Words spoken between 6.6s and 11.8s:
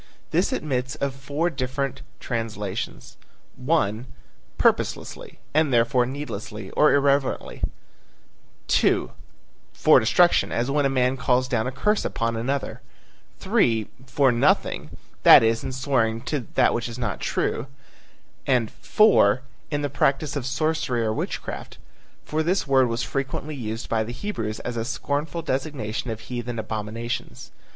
or irreverently; (2) for destruction, as when a man calls down a